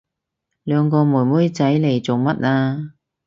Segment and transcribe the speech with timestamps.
[0.03, 0.03] 你
[0.73, 2.93] 兩個妹妹仔嚟做乜啊？